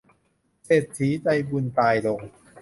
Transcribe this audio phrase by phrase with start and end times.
[0.65, 2.21] เศรษฐีใจบุญตายลง